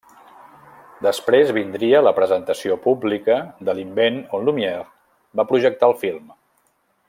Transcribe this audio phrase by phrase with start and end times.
[1.07, 3.37] Després vindria la presentació pública
[3.69, 4.89] de l'invent on Lumière
[5.41, 6.35] va projectar el film.